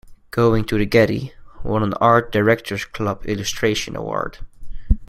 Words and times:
"Going 0.31 0.63
to 0.65 0.79
the 0.79 0.87
Getty" 0.87 1.31
won 1.63 1.83
an 1.83 1.93
Art 2.01 2.31
Directors 2.31 2.85
Club 2.85 3.21
Illustration 3.27 3.95
Award. 3.95 4.39